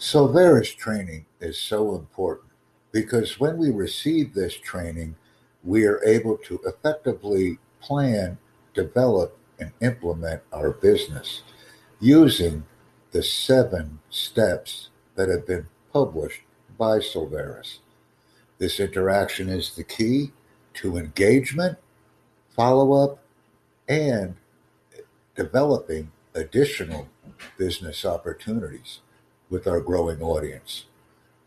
[0.00, 2.48] Silveris training is so important
[2.90, 5.14] because when we receive this training,
[5.62, 8.38] we are able to effectively plan,
[8.72, 11.42] develop, and implement our business
[12.00, 12.64] using
[13.10, 16.40] the seven steps that have been published
[16.78, 17.80] by Silveris.
[18.56, 20.32] This interaction is the key
[20.74, 21.76] to engagement,
[22.56, 23.18] follow up,
[23.86, 24.34] and
[25.36, 27.06] developing additional
[27.58, 29.00] business opportunities
[29.50, 30.86] with our growing audience.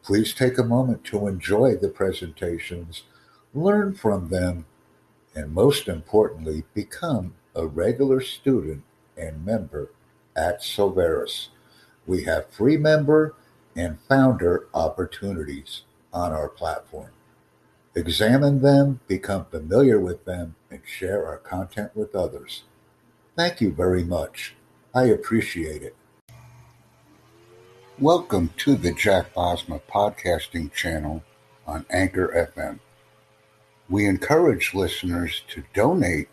[0.04, 3.04] Please take a moment to enjoy the presentations,
[3.54, 4.66] learn from them,
[5.34, 8.84] and most importantly, become a regular student
[9.18, 9.90] and member
[10.36, 11.48] at Silveris.
[12.06, 13.36] We have free member
[13.76, 17.12] and founder opportunities on our platform.
[17.96, 22.64] Examine them, become familiar with them, and share our content with others.
[23.36, 24.56] Thank you very much.
[24.94, 25.96] I appreciate it.
[28.00, 31.24] Welcome to the Jack Bosma podcasting channel
[31.68, 32.80] on Anchor FM.
[33.88, 36.28] We encourage listeners to donate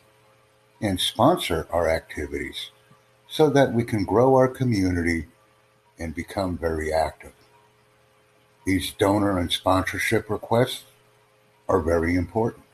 [0.81, 2.71] and sponsor our activities
[3.29, 5.27] so that we can grow our community
[5.99, 7.35] and become very active.
[8.65, 10.85] These donor and sponsorship requests
[11.69, 12.65] are very important.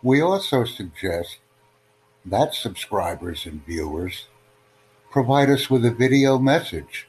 [0.00, 1.38] We also suggest
[2.24, 4.28] that subscribers and viewers
[5.10, 7.08] provide us with a video message